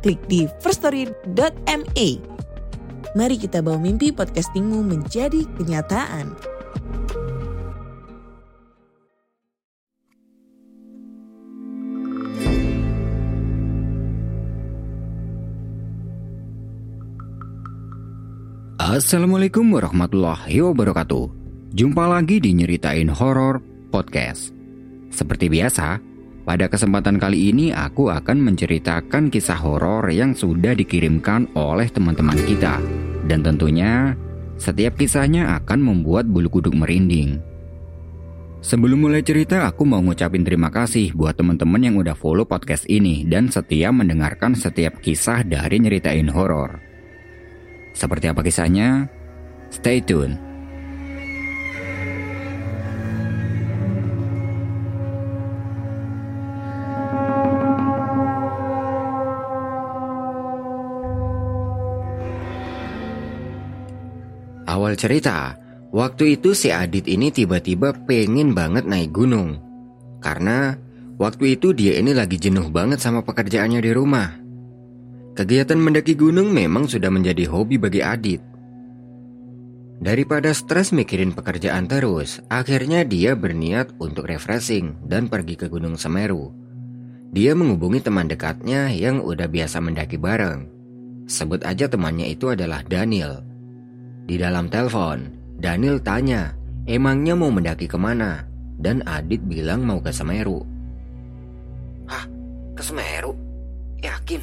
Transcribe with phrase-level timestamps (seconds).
[0.00, 2.08] klik di firststory.me.
[3.14, 6.34] Mari kita bawa mimpi podcastingmu menjadi kenyataan.
[18.90, 21.30] Assalamualaikum warahmatullahi wabarakatuh.
[21.70, 24.50] Jumpa lagi di Nyeritain Horor Podcast.
[25.14, 26.09] Seperti biasa,
[26.42, 32.80] pada kesempatan kali ini aku akan menceritakan kisah horor yang sudah dikirimkan oleh teman-teman kita.
[33.28, 34.16] Dan tentunya,
[34.56, 37.40] setiap kisahnya akan membuat bulu kuduk merinding.
[38.60, 43.24] Sebelum mulai cerita, aku mau ngucapin terima kasih buat teman-teman yang udah follow podcast ini
[43.24, 46.76] dan setia mendengarkan setiap kisah dari Nyeritain Horor.
[47.96, 49.08] Seperti apa kisahnya?
[49.72, 50.49] Stay tune.
[64.90, 65.54] Awal cerita,
[65.94, 69.62] waktu itu si Adit ini tiba-tiba pengen banget naik gunung.
[70.18, 70.74] Karena
[71.14, 74.34] waktu itu dia ini lagi jenuh banget sama pekerjaannya di rumah.
[75.38, 78.42] Kegiatan mendaki gunung memang sudah menjadi hobi bagi Adit.
[80.02, 86.50] Daripada stres mikirin pekerjaan terus, akhirnya dia berniat untuk refreshing dan pergi ke Gunung Semeru.
[87.30, 90.66] Dia menghubungi teman dekatnya yang udah biasa mendaki bareng.
[91.30, 93.49] Sebut aja temannya itu adalah Daniel.
[94.30, 95.26] Di dalam telepon,
[95.58, 96.54] Daniel tanya,
[96.86, 98.46] emangnya mau mendaki ke mana?
[98.78, 100.62] Dan Adit bilang mau ke Semeru.
[102.06, 102.30] Hah?
[102.78, 103.34] Ke Semeru?
[103.98, 104.38] Yakin?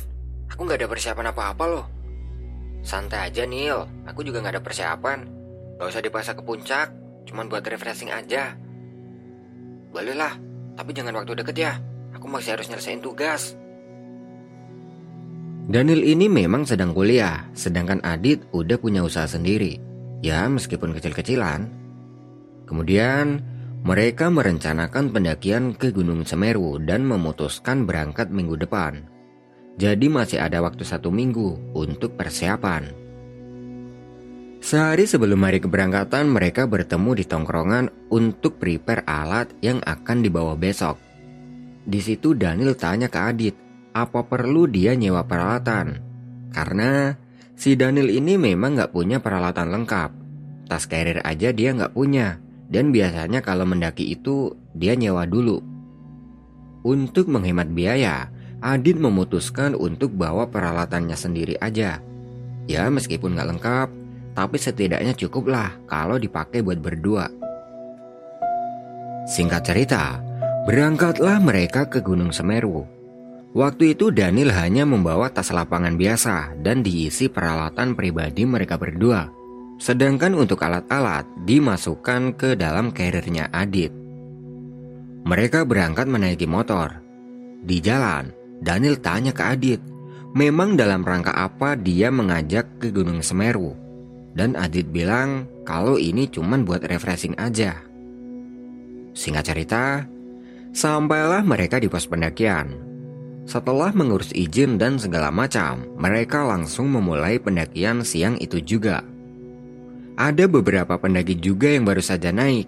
[0.51, 1.85] Aku gak ada persiapan apa-apa loh.
[2.83, 5.23] Santai aja Neil, aku juga gak ada persiapan.
[5.79, 6.91] Gak usah dipaksa ke puncak,
[7.23, 8.59] cuman buat refreshing aja.
[9.95, 10.35] Bolehlah,
[10.75, 11.79] tapi jangan waktu deket ya.
[12.11, 13.55] Aku masih harus nyelesain tugas.
[15.67, 19.75] Daniel ini memang sedang kuliah, sedangkan Adit udah punya usaha sendiri.
[20.23, 21.67] Ya, meskipun kecil-kecilan.
[22.63, 23.43] Kemudian,
[23.83, 29.11] mereka merencanakan pendakian ke Gunung Semeru dan memutuskan berangkat minggu depan.
[29.75, 32.87] Jadi masih ada waktu satu minggu untuk persiapan.
[34.63, 40.95] Sehari sebelum hari keberangkatan, mereka bertemu di tongkrongan untuk prepare alat yang akan dibawa besok.
[41.83, 43.66] Di situ Daniel tanya ke Adit,
[44.03, 45.97] apa perlu dia nyewa peralatan?
[46.53, 47.15] Karena
[47.57, 50.11] si Daniel ini memang nggak punya peralatan lengkap.
[50.67, 52.37] Tas carrier aja dia nggak punya.
[52.67, 55.63] Dan biasanya kalau mendaki itu dia nyewa dulu.
[56.83, 62.01] Untuk menghemat biaya, Adit memutuskan untuk bawa peralatannya sendiri aja.
[62.65, 63.89] Ya meskipun nggak lengkap,
[64.33, 67.29] tapi setidaknya cukuplah kalau dipakai buat berdua.
[69.29, 70.17] Singkat cerita,
[70.65, 72.96] berangkatlah mereka ke Gunung Semeru
[73.55, 79.31] Waktu itu Daniel hanya membawa tas lapangan biasa dan diisi peralatan pribadi mereka berdua.
[79.77, 83.93] Sedangkan untuk alat-alat dimasukkan ke dalam carriernya Adit.
[85.23, 86.99] Mereka berangkat menaiki motor.
[87.61, 89.81] Di jalan, Daniel tanya ke Adit,
[90.33, 93.77] memang dalam rangka apa dia mengajak ke Gunung Semeru.
[94.33, 97.79] Dan Adit bilang kalau ini cuma buat refreshing aja.
[99.17, 99.83] Singkat cerita,
[100.73, 102.86] sampailah mereka di pos pendakian
[103.47, 109.07] setelah mengurus izin dan segala macam, mereka langsung memulai pendakian siang itu juga.
[110.19, 112.67] Ada beberapa pendaki juga yang baru saja naik.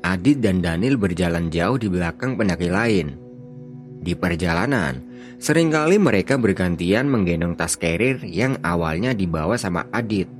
[0.00, 3.12] Adit dan Daniel berjalan jauh di belakang pendaki lain.
[4.00, 5.04] Di perjalanan,
[5.36, 10.30] sering kali mereka bergantian menggendong tas carrier yang awalnya dibawa sama Adit.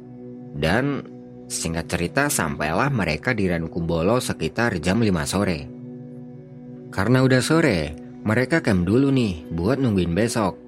[0.57, 1.05] Dan
[1.53, 5.61] singkat cerita sampailah mereka di Ranukumbolo sekitar jam 5 sore.
[6.95, 10.59] Karena udah sore, mereka camp dulu nih buat nungguin besok.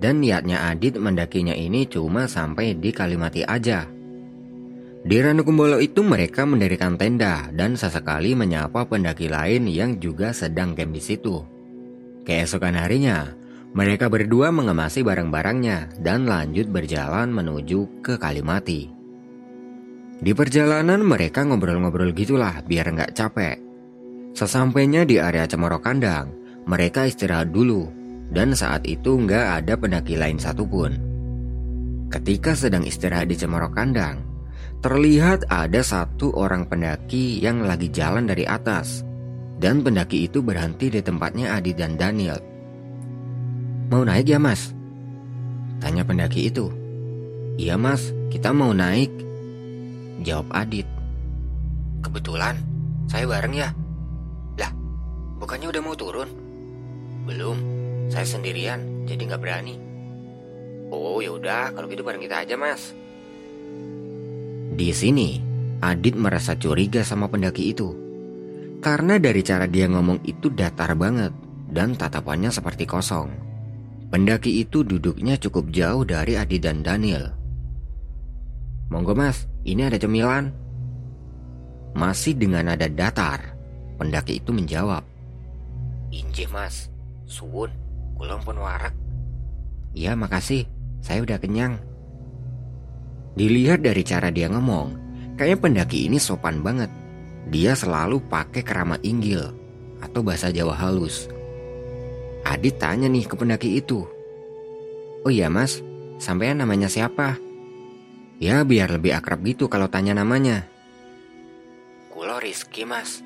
[0.00, 3.86] Dan niatnya Adit mendakinya ini cuma sampai di Kalimati aja.
[5.02, 10.90] Di Ranukumbolo itu mereka mendirikan tenda dan sesekali menyapa pendaki lain yang juga sedang camp
[10.90, 11.38] di situ.
[12.26, 13.30] Keesokan harinya,
[13.78, 18.90] mereka berdua mengemasi barang-barangnya dan lanjut berjalan menuju ke Kalimati.
[20.22, 23.58] Di perjalanan mereka ngobrol-ngobrol gitulah biar nggak capek.
[24.38, 28.02] Sesampainya di area Cemoro Kandang, mereka istirahat dulu.
[28.32, 30.96] dan saat itu nggak ada pendaki lain satupun.
[32.08, 34.24] Ketika sedang istirahat di cemorok kandang,
[34.80, 39.04] terlihat ada satu orang pendaki yang lagi jalan dari atas,
[39.60, 42.40] dan pendaki itu berhenti di tempatnya Adi dan Daniel.
[43.92, 44.72] Mau naik ya mas?
[45.78, 46.72] Tanya pendaki itu.
[47.60, 49.12] Iya mas, kita mau naik.
[50.24, 50.88] Jawab Adit.
[52.00, 52.56] Kebetulan,
[53.12, 53.68] saya bareng ya.
[54.56, 54.72] Lah,
[55.36, 56.41] bukannya udah mau turun?
[57.24, 57.58] Belum,
[58.10, 59.74] saya sendirian, jadi nggak berani.
[60.92, 62.92] Oh yaudah, kalau gitu bareng kita aja mas.
[64.72, 65.52] Di sini,
[65.82, 67.90] Adit merasa curiga sama pendaki itu.
[68.78, 71.34] Karena dari cara dia ngomong itu datar banget
[71.74, 73.34] dan tatapannya seperti kosong.
[74.12, 77.34] Pendaki itu duduknya cukup jauh dari Adi dan Daniel.
[78.94, 80.52] Monggo mas, ini ada cemilan.
[81.98, 83.56] Masih dengan nada datar,
[83.96, 85.02] pendaki itu menjawab.
[86.12, 86.91] Injih mas,
[87.32, 87.72] suwun,
[88.20, 88.92] kulon pun warak.
[89.96, 90.68] Ya makasih,
[91.00, 91.80] saya udah kenyang.
[93.32, 94.92] Dilihat dari cara dia ngomong,
[95.40, 96.92] kayaknya pendaki ini sopan banget.
[97.48, 99.40] Dia selalu pakai kerama inggil
[100.04, 101.32] atau bahasa Jawa halus.
[102.44, 104.04] Adit tanya nih ke pendaki itu.
[105.24, 105.80] Oh iya mas,
[106.20, 107.40] sampean namanya siapa?
[108.42, 110.66] Ya biar lebih akrab gitu kalau tanya namanya.
[112.12, 113.24] Kulo Rizky mas.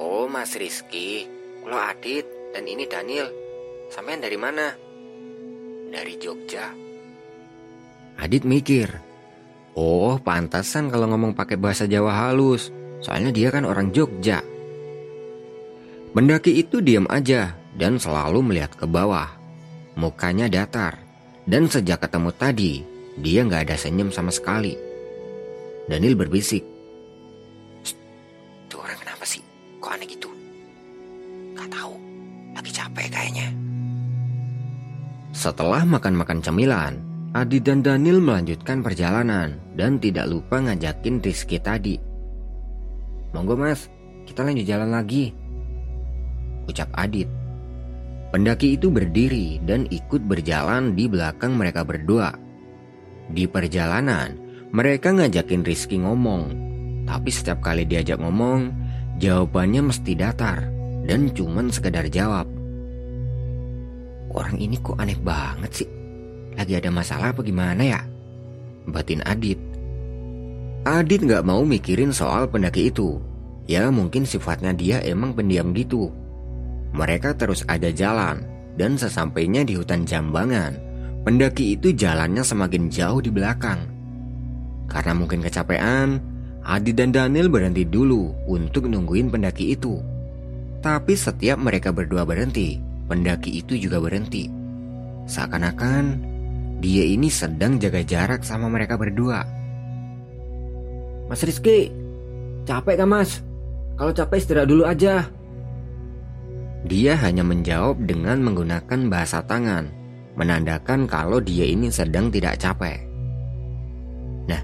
[0.00, 1.28] Oh mas Rizky,
[1.60, 3.28] kulo Adit dan ini Daniel.
[3.90, 4.74] Sampean dari mana?
[5.90, 6.70] Dari Jogja.
[8.18, 8.90] Adit mikir.
[9.76, 12.74] Oh pantasan kalau ngomong pakai bahasa Jawa halus.
[13.00, 14.40] Soalnya dia kan orang Jogja.
[16.16, 19.28] Mendaki itu diam aja dan selalu melihat ke bawah.
[19.96, 20.96] Mukanya datar,
[21.44, 22.74] dan sejak ketemu tadi,
[23.20, 24.76] dia nggak ada senyum sama sekali.
[25.88, 26.75] Daniel berbisik.
[32.66, 33.48] Lagi capek kayaknya.
[35.30, 36.98] Setelah makan-makan cemilan,
[37.30, 41.94] Adi dan Daniel melanjutkan perjalanan dan tidak lupa ngajakin Rizky tadi.
[43.30, 43.86] Monggo mas,
[44.26, 45.30] kita lanjut jalan lagi.
[46.66, 47.30] Ucap Adit
[48.34, 52.34] Pendaki itu berdiri dan ikut berjalan di belakang mereka berdua.
[53.30, 54.34] Di perjalanan,
[54.74, 56.66] mereka ngajakin Rizky ngomong.
[57.06, 58.74] Tapi setiap kali diajak ngomong,
[59.22, 60.66] jawabannya mesti datar
[61.06, 62.55] dan cuman sekedar jawab.
[64.36, 65.88] Orang ini kok aneh banget sih?
[66.52, 68.00] Lagi ada masalah apa gimana ya?
[68.84, 69.56] Batin Adit.
[70.84, 73.16] Adit gak mau mikirin soal pendaki itu.
[73.66, 76.12] Ya mungkin sifatnya dia emang pendiam gitu.
[76.94, 78.46] Mereka terus aja jalan,
[78.78, 80.78] dan sesampainya di hutan Jambangan,
[81.26, 83.82] pendaki itu jalannya semakin jauh di belakang.
[84.86, 86.22] Karena mungkin kecapean,
[86.62, 89.98] Adi dan Daniel berhenti dulu untuk nungguin pendaki itu.
[90.78, 94.50] Tapi setiap mereka berdua berhenti, pendaki itu juga berhenti.
[95.26, 96.04] Seakan-akan
[96.78, 99.42] dia ini sedang jaga jarak sama mereka berdua.
[101.26, 101.90] Mas Rizky,
[102.68, 103.42] capek kan mas?
[103.96, 105.26] Kalau capek istirahat dulu aja.
[106.86, 109.90] Dia hanya menjawab dengan menggunakan bahasa tangan,
[110.38, 113.02] menandakan kalau dia ini sedang tidak capek.
[114.46, 114.62] Nah,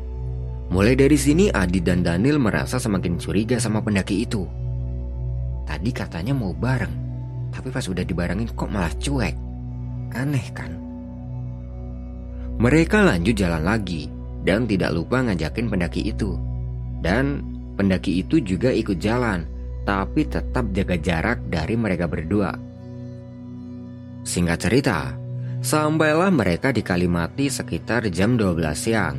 [0.71, 4.47] mulai dari sini Adi dan Daniel merasa semakin curiga sama pendaki itu.
[5.67, 7.01] Tadi katanya mau bareng,
[7.52, 9.37] tapi pas udah dibarengin kok malah cuek.
[10.16, 10.72] Aneh kan?
[12.56, 14.08] Mereka lanjut jalan lagi
[14.43, 16.36] dan tidak lupa ngajakin pendaki itu.
[17.03, 17.44] Dan
[17.77, 19.44] pendaki itu juga ikut jalan
[19.82, 22.55] tapi tetap jaga jarak dari mereka berdua.
[24.22, 24.98] Singkat cerita,
[25.58, 29.17] sampailah mereka di Kalimati sekitar jam 12 siang.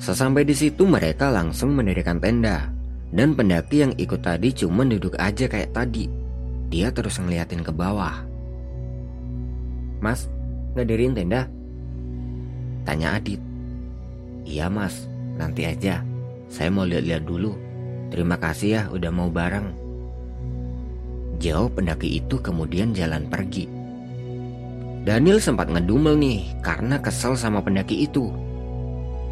[0.00, 2.72] Sesampai di situ mereka langsung mendirikan tenda
[3.12, 6.19] dan pendaki yang ikut tadi cuma duduk aja kayak tadi.
[6.70, 8.22] Dia terus ngeliatin ke bawah.
[9.98, 10.30] Mas,
[10.72, 11.50] nggak diriin tenda?
[12.86, 13.42] Tanya Adit.
[14.46, 16.06] Iya mas, nanti aja.
[16.46, 17.58] Saya mau lihat-lihat dulu.
[18.14, 19.70] Terima kasih ya udah mau bareng.
[21.42, 23.66] Jauh pendaki itu kemudian jalan pergi.
[25.02, 28.30] Daniel sempat ngedumel nih karena kesel sama pendaki itu.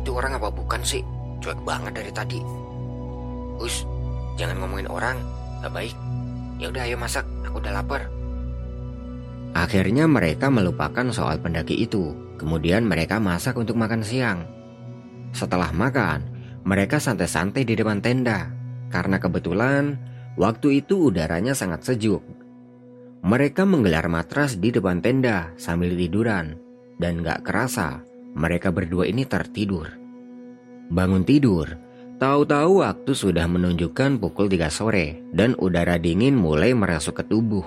[0.03, 1.05] Itu orang apa bukan sih?
[1.39, 2.41] Cuek banget dari tadi.
[3.63, 3.87] Us,
[4.41, 5.19] jangan ngomongin orang,
[5.61, 6.08] gak baik.
[6.59, 8.11] Ya udah ayo masak, aku udah lapar.
[9.55, 12.15] Akhirnya mereka melupakan soal pendaki itu.
[12.39, 14.47] Kemudian mereka masak untuk makan siang.
[15.35, 16.23] Setelah makan,
[16.63, 18.51] mereka santai-santai di depan tenda.
[18.91, 19.99] Karena kebetulan
[20.39, 22.23] Waktu itu udaranya sangat sejuk.
[23.27, 26.55] Mereka menggelar matras di depan tenda sambil tiduran.
[26.95, 28.07] Dan gak kerasa
[28.39, 29.91] mereka berdua ini tertidur.
[30.95, 31.75] Bangun tidur,
[32.19, 37.63] tahu-tahu waktu sudah menunjukkan pukul 3 sore dan udara dingin mulai merasuk ke tubuh.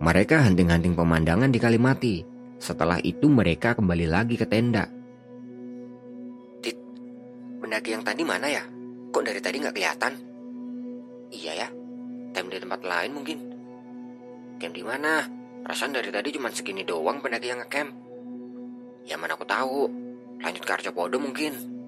[0.00, 2.16] Mereka hunting-hunting pemandangan di Kalimati.
[2.60, 4.84] Setelah itu mereka kembali lagi ke tenda.
[6.60, 6.76] Dit,
[7.60, 8.64] pendaki yang tadi mana ya?
[9.08, 10.12] Kok dari tadi nggak kelihatan?
[11.32, 11.68] Iya ya,
[12.36, 13.38] time di tempat lain mungkin.
[14.60, 15.24] Camp di mana?
[15.64, 17.90] Perasaan dari tadi cuma segini doang pendaki yang ngecamp.
[19.08, 19.88] Ya mana aku tahu.
[20.40, 21.79] Lanjut ke Arjopodo mungkin.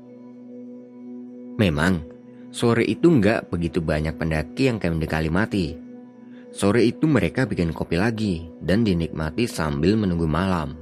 [1.61, 2.00] Memang,
[2.49, 5.66] sore itu nggak begitu banyak pendaki yang camp di Kalimati.
[6.52, 10.76] Sore itu mereka bikin kopi lagi dan dinikmati sambil menunggu malam.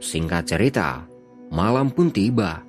[0.00, 1.04] Singkat cerita,
[1.52, 2.64] malam pun tiba.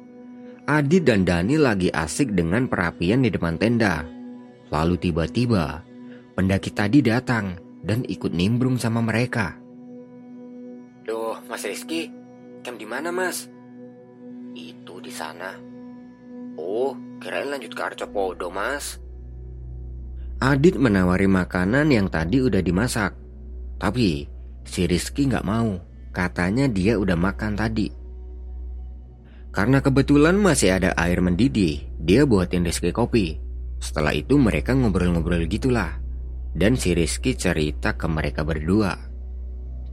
[0.66, 4.04] Adit dan Dani lagi asik dengan perapian di depan tenda.
[4.74, 5.84] Lalu tiba-tiba,
[6.36, 7.56] pendaki tadi datang
[7.86, 9.56] dan ikut nimbrung sama mereka.
[11.06, 12.10] Loh, Mas Rizky,
[12.66, 13.55] camp di mana, Mas?
[14.86, 15.50] Itu di sana.
[16.62, 19.02] Oh, kirain lanjut ke Arcopodo, Mas.
[20.38, 23.18] Adit menawari makanan yang tadi udah dimasak.
[23.82, 24.30] Tapi
[24.62, 25.82] si Rizky nggak mau.
[26.14, 27.90] Katanya dia udah makan tadi.
[29.50, 33.42] Karena kebetulan masih ada air mendidih, dia buatin Rizky kopi.
[33.82, 35.98] Setelah itu mereka ngobrol-ngobrol gitulah.
[36.54, 38.94] Dan si Rizky cerita ke mereka berdua.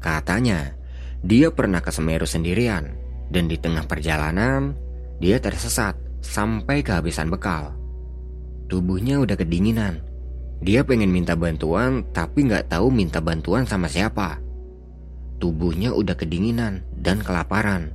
[0.04, 0.76] Katanya,
[1.24, 3.01] dia pernah ke Semeru sendirian.
[3.32, 4.76] Dan di tengah perjalanan,
[5.16, 7.72] dia tersesat sampai kehabisan bekal.
[8.68, 10.12] Tubuhnya udah kedinginan
[10.62, 14.38] dia pengen minta bantuan tapi nggak tahu minta bantuan sama siapa.
[15.42, 17.90] Tubuhnya udah kedinginan dan kelaparan.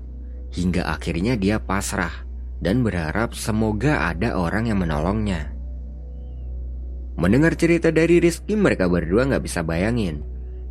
[0.52, 2.12] Hingga akhirnya dia pasrah
[2.60, 5.48] dan berharap semoga ada orang yang menolongnya.
[7.16, 10.22] Mendengar cerita dari Rizky mereka berdua nggak bisa bayangin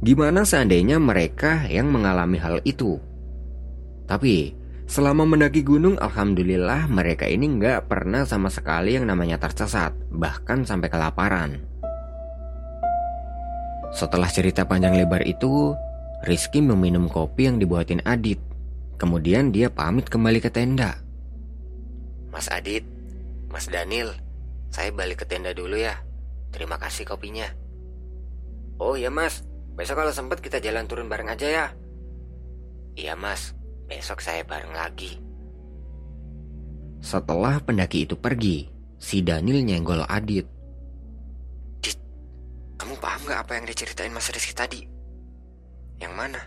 [0.04, 3.00] gimana seandainya mereka yang mengalami hal itu.
[4.06, 4.54] Tapi
[4.86, 10.88] selama mendaki gunung alhamdulillah mereka ini nggak pernah sama sekali yang namanya tersesat bahkan sampai
[10.88, 11.50] kelaparan.
[13.90, 15.75] Setelah cerita panjang lebar itu,
[16.25, 18.40] Rizky meminum kopi yang dibuatin Adit.
[18.96, 20.96] Kemudian dia pamit kembali ke tenda.
[22.32, 22.84] Mas Adit,
[23.48, 24.12] Mas Daniel,
[24.68, 25.96] saya balik ke tenda dulu ya.
[26.52, 27.48] Terima kasih kopinya.
[28.76, 31.66] Oh iya mas, besok kalau sempat kita jalan turun bareng aja ya.
[32.96, 33.56] Iya mas,
[33.87, 35.19] besok saya bareng lagi.
[37.00, 38.66] Setelah pendaki itu pergi,
[38.99, 40.47] si Daniel nyenggol Adit.
[42.76, 44.85] Kamu paham gak apa yang diceritain Mas Rizky tadi?
[45.97, 46.40] Yang mana?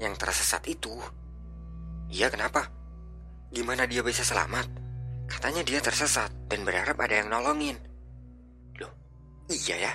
[0.00, 0.96] Yang tersesat itu?
[2.08, 2.64] Iya kenapa?
[3.52, 4.66] Gimana dia bisa selamat?
[5.28, 7.76] Katanya dia tersesat dan berharap ada yang nolongin.
[8.80, 8.90] Loh,
[9.52, 9.92] iya ya?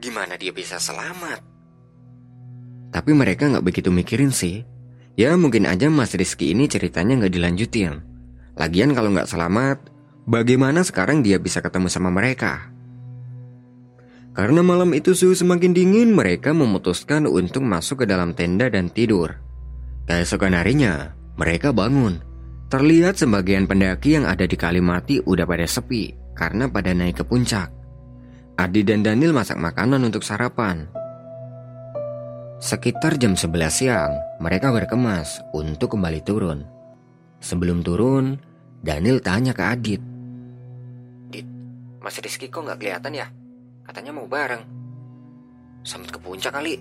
[0.00, 1.44] Gimana dia bisa selamat?
[2.90, 4.64] Tapi mereka gak begitu mikirin sih.
[5.16, 8.04] Ya mungkin aja Mas Rizky ini ceritanya gak dilanjutin.
[8.52, 9.88] Lagian kalau gak selamat,
[10.28, 12.68] bagaimana sekarang dia bisa ketemu sama mereka?
[14.36, 19.40] Karena malam itu suhu semakin dingin, mereka memutuskan untuk masuk ke dalam tenda dan tidur.
[20.04, 22.20] Keesokan harinya, mereka bangun.
[22.68, 27.72] Terlihat sebagian pendaki yang ada di Kalimati udah pada sepi karena pada naik ke puncak.
[28.60, 30.84] Adi dan Daniel masak makanan untuk sarapan.
[32.60, 36.68] Sekitar jam 11 siang, mereka berkemas untuk kembali turun.
[37.40, 38.36] Sebelum turun,
[38.84, 40.02] Daniel tanya ke Adit.
[41.32, 41.48] Dit,
[42.00, 43.26] Mas Rizky kok nggak kelihatan ya?
[43.86, 44.62] Katanya mau bareng.
[45.86, 46.76] Sampai ke puncak kali.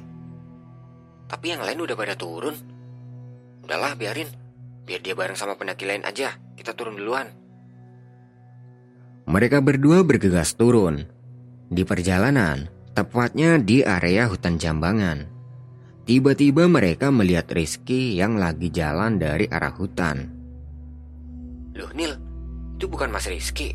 [1.26, 2.56] Tapi yang lain udah pada turun.
[3.62, 4.30] Udahlah biarin.
[4.86, 6.34] Biar dia bareng sama pendaki lain aja.
[6.58, 7.30] Kita turun duluan.
[9.26, 11.06] Mereka berdua bergegas turun.
[11.66, 15.35] Di perjalanan, tepatnya di area hutan Jambangan.
[16.06, 20.30] Tiba-tiba mereka melihat Rizky yang lagi jalan dari arah hutan.
[21.74, 22.14] Loh Nil,
[22.78, 23.74] itu bukan Mas Rizky.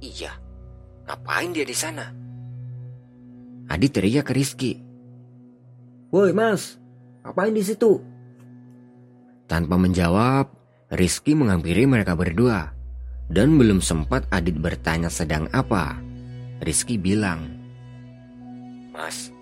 [0.00, 0.32] Iya,
[1.04, 2.08] Ngapain dia di sana?
[3.68, 4.72] Adi teriak ke Rizky.
[6.08, 6.80] Woi mas,
[7.24, 8.00] ngapain di situ?
[9.44, 10.48] Tanpa menjawab,
[10.94, 12.72] Rizky menghampiri mereka berdua.
[13.24, 15.96] Dan belum sempat Adit bertanya sedang apa,
[16.60, 17.56] Rizky bilang,
[18.92, 19.32] Mas,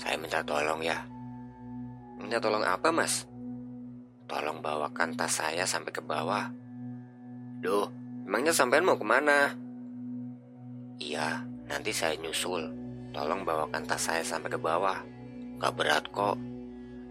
[0.00, 1.04] saya minta tolong ya.
[2.16, 3.28] Minta tolong apa mas?
[4.24, 6.48] Tolong bawakan tas saya sampai ke bawah.
[7.60, 7.92] Duh,
[8.24, 9.52] emangnya sampean mau ke mana?
[10.96, 12.72] Iya, nanti saya nyusul.
[13.12, 15.04] Tolong bawakan tas saya sampai ke bawah.
[15.60, 16.40] Gak berat kok.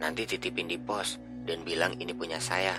[0.02, 2.74] Nanti titipin di pos dan bilang ini punya saya.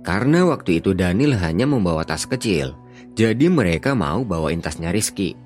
[0.00, 2.72] Karena waktu itu Daniel hanya membawa tas kecil,
[3.12, 5.36] jadi mereka mau bawain tasnya Rizky.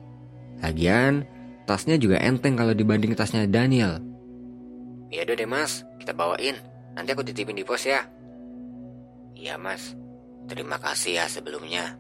[0.63, 1.27] Lagian,
[1.65, 4.01] tasnya juga enteng kalau dibanding tasnya Daniel.
[5.13, 6.57] Ya udah deh mas, kita bawain.
[6.95, 8.07] Nanti aku titipin di pos ya.
[9.35, 9.99] Iya mas,
[10.47, 11.99] terima kasih ya sebelumnya.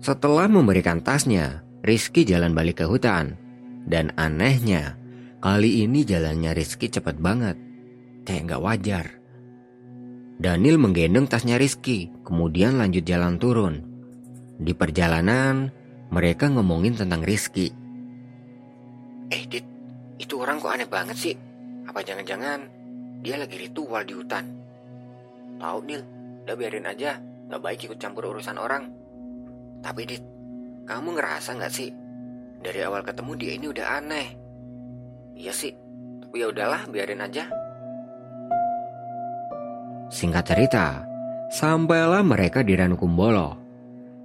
[0.00, 3.36] Setelah memberikan tasnya, Rizky jalan balik ke hutan.
[3.84, 4.96] Dan anehnya,
[5.40, 7.56] kali ini jalannya Rizky cepet banget.
[8.24, 9.06] Kayak nggak wajar.
[10.40, 13.84] Daniel menggendong tasnya Rizky, kemudian lanjut jalan turun.
[14.56, 15.68] Di perjalanan,
[16.10, 17.70] mereka ngomongin tentang Rizky.
[19.30, 19.62] Eh, Dit,
[20.18, 21.34] itu orang kok aneh banget sih?
[21.86, 22.66] Apa jangan-jangan
[23.22, 24.44] dia lagi ritual di hutan?
[25.62, 26.02] Tahu, Nil,
[26.46, 28.90] udah biarin aja, nggak baik ikut campur urusan orang.
[29.86, 30.24] Tapi, Dit,
[30.90, 31.94] kamu ngerasa nggak sih?
[32.60, 34.28] Dari awal ketemu dia ini udah aneh.
[35.38, 35.72] Iya sih,
[36.20, 37.46] tapi ya udahlah, biarin aja.
[40.10, 41.06] Singkat cerita,
[41.54, 43.69] sampailah mereka di Rankumbolo.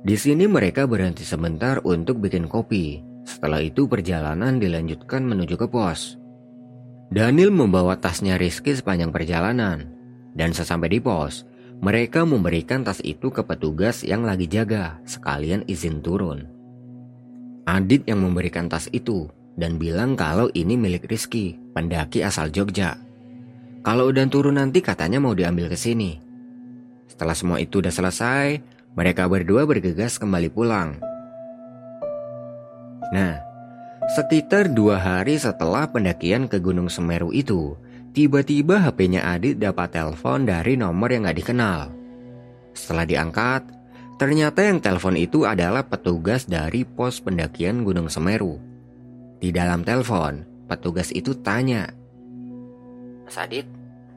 [0.06, 3.02] Di sini mereka berhenti sebentar untuk bikin kopi.
[3.26, 6.22] Setelah itu perjalanan dilanjutkan menuju ke pos.
[7.10, 9.90] Daniel membawa tasnya Rizky sepanjang perjalanan.
[10.38, 11.50] Dan sesampai di pos,
[11.82, 16.46] mereka memberikan tas itu ke petugas yang lagi jaga, sekalian izin turun.
[17.66, 19.26] Adit yang memberikan tas itu
[19.58, 22.94] dan bilang kalau ini milik Rizky, pendaki asal Jogja.
[23.82, 26.22] Kalau udah turun nanti katanya mau diambil ke sini.
[27.10, 30.98] Setelah semua itu udah selesai, mereka berdua bergegas kembali pulang.
[33.14, 33.38] Nah,
[34.16, 37.78] sekitar dua hari setelah pendakian ke Gunung Semeru itu,
[38.16, 41.94] tiba-tiba HP-nya Adit dapat telepon dari nomor yang gak dikenal.
[42.74, 43.76] Setelah diangkat,
[44.16, 48.56] Ternyata yang telepon itu adalah petugas dari pos pendakian Gunung Semeru.
[49.44, 51.92] Di dalam telepon, petugas itu tanya,
[53.26, 53.66] Mas Adit,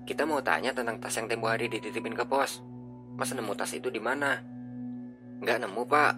[0.05, 2.61] kita mau tanya tentang tas yang tempo hari dititipin ke pos.
[3.19, 4.39] Mas nemu tas itu di mana?
[5.39, 6.13] Nggak nemu pak,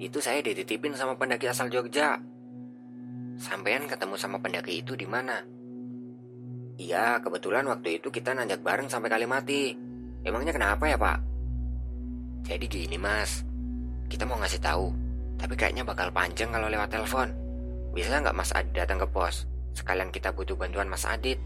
[0.00, 2.16] itu saya dititipin sama pendaki asal Jogja.
[3.36, 5.44] Sampean ketemu sama pendaki itu di mana?
[6.80, 9.76] Iya, kebetulan waktu itu kita nanjak bareng sampai Kalimati.
[10.24, 11.18] Emangnya kenapa ya pak?
[12.48, 13.44] Jadi gini mas,
[14.10, 14.90] kita mau ngasih tahu,
[15.38, 17.28] tapi kayaknya bakal panjang kalau lewat telepon.
[17.92, 19.44] Bisa nggak Mas Adit datang ke pos?
[19.76, 21.36] Sekalian kita butuh bantuan Mas Adit.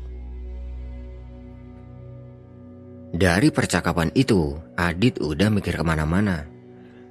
[3.10, 6.55] Dari percakapan itu, Adit udah mikir ke mana-mana.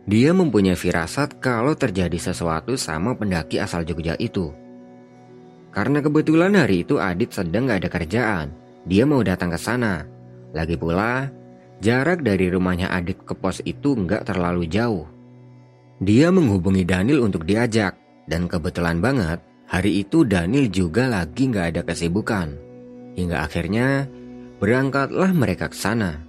[0.06, 4.54] Dia mempunyai firasat kalau terjadi sesuatu sama pendaki asal Jogja itu.
[5.74, 8.48] Karena kebetulan hari itu Adit sedang gak ada kerjaan,
[8.86, 10.06] dia mau datang ke sana.
[10.54, 11.28] Lagi pula,
[11.84, 15.04] Jarak dari rumahnya Adit ke pos itu nggak terlalu jauh.
[16.00, 18.00] Dia menghubungi Daniel untuk diajak,
[18.32, 22.56] dan kebetulan banget hari itu Daniel juga lagi nggak ada kesibukan.
[23.20, 24.08] Hingga akhirnya
[24.60, 26.24] berangkatlah mereka ke sana.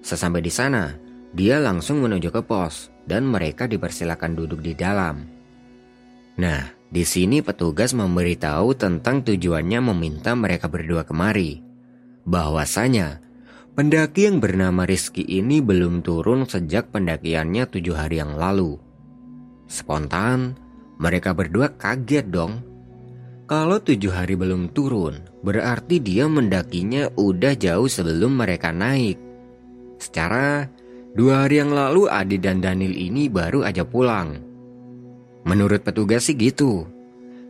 [0.00, 0.96] Sesampai di sana,
[1.36, 5.26] dia langsung menuju ke pos dan mereka dipersilakan duduk di dalam.
[6.38, 11.58] Nah, di sini petugas memberitahu tentang tujuannya meminta mereka berdua kemari.
[12.22, 13.18] Bahwasanya
[13.70, 18.76] Pendaki yang bernama Rizky ini belum turun sejak pendakiannya tujuh hari yang lalu.
[19.70, 20.58] Spontan,
[20.98, 22.60] mereka berdua kaget dong.
[23.46, 29.16] Kalau tujuh hari belum turun, berarti dia mendakinya udah jauh sebelum mereka naik.
[30.02, 30.66] Secara,
[31.14, 34.38] dua hari yang lalu Adi dan Daniel ini baru aja pulang.
[35.44, 36.86] Menurut petugas sih gitu.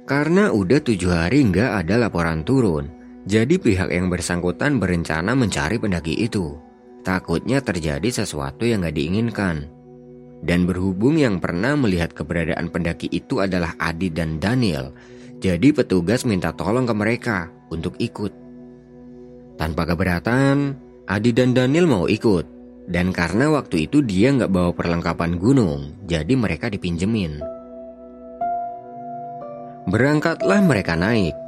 [0.07, 2.90] Karena udah tujuh hari nggak ada laporan turun,
[3.29, 6.59] jadi pihak yang bersangkutan berencana mencari pendaki itu.
[7.01, 9.64] Takutnya terjadi sesuatu yang gak diinginkan.
[10.40, 14.92] Dan berhubung yang pernah melihat keberadaan pendaki itu adalah Adi dan Daniel,
[15.40, 18.33] jadi petugas minta tolong ke mereka untuk ikut.
[19.61, 22.60] Tanpa keberatan, Adi dan Daniel mau ikut.
[22.90, 27.38] Dan karena waktu itu dia nggak bawa perlengkapan gunung, jadi mereka dipinjemin.
[29.87, 31.38] Berangkatlah mereka naik.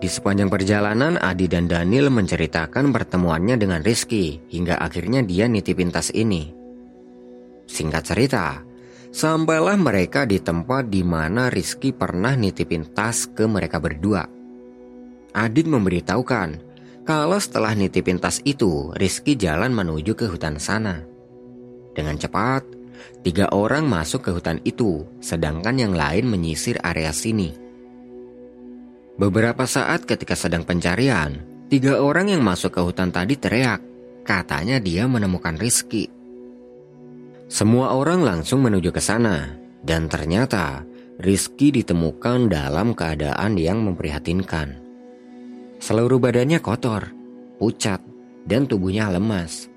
[0.00, 6.08] Di sepanjang perjalanan, Adi dan Daniel menceritakan pertemuannya dengan Rizky hingga akhirnya dia nitipin tas
[6.16, 6.52] ini.
[7.68, 8.60] Singkat cerita,
[9.12, 14.24] sampailah mereka di tempat di mana Rizky pernah nitipin tas ke mereka berdua.
[15.36, 16.65] Adit memberitahukan
[17.06, 21.06] kalau setelah nitipin tas itu, Rizky jalan menuju ke hutan sana.
[21.94, 22.66] Dengan cepat,
[23.22, 27.54] tiga orang masuk ke hutan itu, sedangkan yang lain menyisir area sini.
[29.16, 31.40] Beberapa saat ketika sedang pencarian,
[31.70, 33.80] tiga orang yang masuk ke hutan tadi teriak.
[34.26, 36.10] Katanya dia menemukan Rizky.
[37.46, 39.54] Semua orang langsung menuju ke sana,
[39.86, 40.82] dan ternyata
[41.22, 44.85] Rizky ditemukan dalam keadaan yang memprihatinkan.
[45.86, 47.14] Seluruh badannya kotor,
[47.62, 48.02] pucat,
[48.42, 49.70] dan tubuhnya lemas.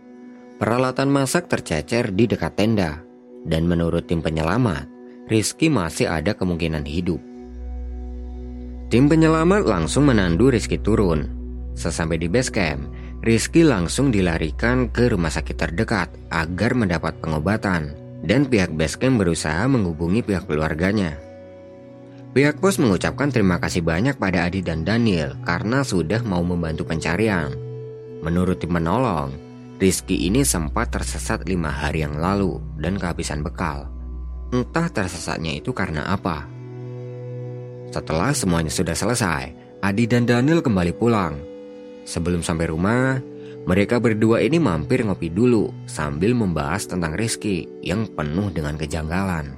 [0.57, 3.05] Peralatan masak tercecer di dekat tenda,
[3.45, 4.89] dan menurut tim penyelamat,
[5.29, 7.21] Rizky masih ada kemungkinan hidup.
[8.89, 11.29] Tim penyelamat langsung menandu Rizky turun.
[11.77, 12.89] Sesampai di base camp,
[13.21, 17.93] Rizky langsung dilarikan ke rumah sakit terdekat agar mendapat pengobatan
[18.25, 21.28] dan pihak base camp berusaha menghubungi pihak keluarganya.
[22.29, 27.49] Pihak pos mengucapkan terima kasih banyak pada Adi dan Daniel karena sudah mau membantu pencarian.
[28.21, 29.33] Menurut tim menolong,
[29.81, 33.89] Rizky ini sempat tersesat lima hari yang lalu dan kehabisan bekal.
[34.53, 36.45] Entah tersesatnya itu karena apa.
[37.89, 39.49] Setelah semuanya sudah selesai,
[39.81, 41.33] Adi dan Daniel kembali pulang.
[42.05, 43.17] Sebelum sampai rumah,
[43.65, 49.57] mereka berdua ini mampir ngopi dulu sambil membahas tentang Rizky yang penuh dengan kejanggalan.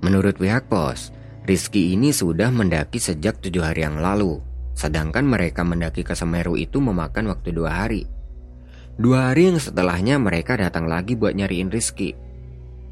[0.00, 1.15] Menurut pihak pos,
[1.46, 4.42] Rizky ini sudah mendaki sejak tujuh hari yang lalu,
[4.74, 8.02] sedangkan mereka mendaki ke Semeru itu memakan waktu dua hari.
[8.98, 12.18] Dua hari yang setelahnya mereka datang lagi buat nyariin Rizky.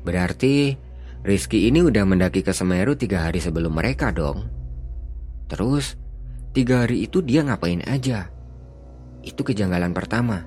[0.07, 0.71] Berarti
[1.27, 4.47] Rizky ini udah mendaki ke Semeru tiga hari sebelum mereka dong.
[5.51, 5.99] Terus,
[6.55, 8.31] tiga hari itu dia ngapain aja?
[9.27, 10.47] Itu kejanggalan pertama.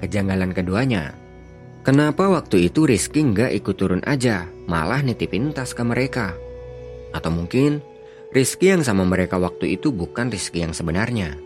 [0.00, 1.12] Kejanggalan keduanya,
[1.84, 6.47] kenapa waktu itu Rizky nggak ikut turun aja, malah nitipin tas ke mereka?
[7.12, 7.80] Atau mungkin
[8.28, 11.40] Rizky yang sama mereka waktu itu bukan Rizky yang sebenarnya.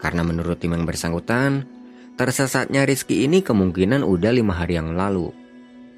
[0.00, 1.68] Karena menurut tim yang bersangkutan,
[2.16, 5.28] tersesatnya Rizky ini kemungkinan udah lima hari yang lalu.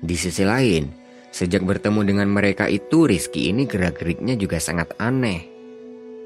[0.02, 0.90] Di sisi lain,
[1.30, 5.46] sejak bertemu dengan mereka itu Rizky ini gerak-geriknya juga sangat aneh.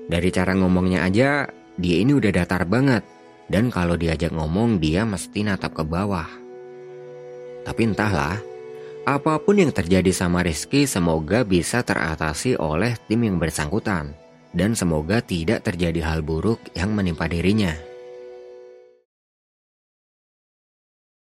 [0.08, 3.04] Dari cara ngomongnya aja, dia ini udah datar banget.
[3.50, 6.26] Dan kalau diajak ngomong dia mesti natap ke bawah.
[7.66, 8.40] Tapi entahlah,
[9.08, 14.12] Apa pun yang terjadi sama Rizky semoga bisa teratasi oleh tim yang bersangkutan
[14.52, 17.89] dan semoga tidak terjadi hal buruk yang menimpa dirinya.